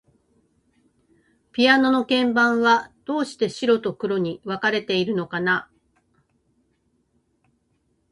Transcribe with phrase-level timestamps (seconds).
[1.51, 5.69] ピアノの鍵盤は、どうして白と黒に分かれているのかな。